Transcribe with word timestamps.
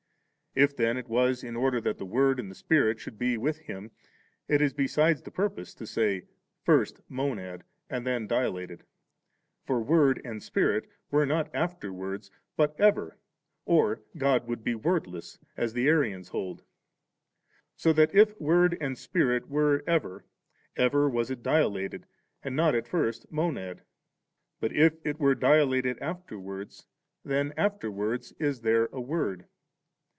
If 0.53 0.75
then 0.75 0.97
it 0.97 1.07
was 1.07 1.45
in 1.45 1.55
order 1.55 1.79
that 1.79 2.01
Word 2.01 2.37
and 2.37 2.53
Spirit 2.57 2.99
should 2.99 3.17
be 3.17 3.37
with 3.37 3.59
Him, 3.59 3.91
it 4.49 4.61
is 4.61 4.73
beside 4.73 5.23
the 5.23 5.31
purpose 5.31 5.73
to 5.75 5.87
say, 5.87 6.23
'First 6.65 6.99
Monad, 7.07 7.63
and 7.89 8.05
then 8.05 8.27
dila 8.27 8.67
ted;' 8.67 8.83
for 9.65 9.79
Word 9.81 10.19
and 10.25 10.43
Spirit 10.43 10.89
were 11.09 11.25
not 11.25 11.49
after^ 11.53 11.91
wards, 11.91 12.31
but 12.57 12.77
ever, 12.77 13.15
or 13.63 14.01
God 14.17 14.45
would 14.49 14.61
be 14.61 14.75
wordless 14.75 15.37
^ 15.37 15.39
as 15.55 15.71
the 15.71 15.87
Arians 15.87 16.27
hold. 16.27 16.63
So 17.77 17.93
that 17.93 18.13
iT 18.13 18.41
Word 18.41 18.77
and 18.81 18.97
Spirit 18.97 19.47
were 19.47 19.85
ever, 19.87 20.25
ever 20.75 21.09
was 21.09 21.31
it 21.31 21.43
dilated, 21.43 22.05
and 22.43 22.57
not 22.57 22.75
at 22.75 22.89
first 22.89 23.23
a 23.23 23.33
Monad; 23.33 23.83
but 24.59 24.73
if 24.73 24.97
it 25.05 25.17
were 25.17 25.33
dilated 25.33 25.97
after 25.99 26.37
wards, 26.37 26.87
then 27.23 27.51
afteiwards 27.57 28.33
is 28.37 28.59
there 28.59 28.87
a 28.87 28.99
Word. 28.99 29.45